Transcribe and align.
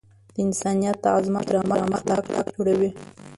د 0.33 0.35
انسان 0.47 0.75
د 1.03 1.05
عظمت 1.15 1.45
او 1.45 1.45
کرامت 1.67 2.05
اخلاق 2.17 2.45
جوړوي. 2.55 2.89